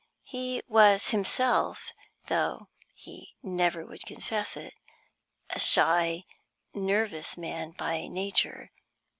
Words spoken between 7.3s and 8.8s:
man by nature.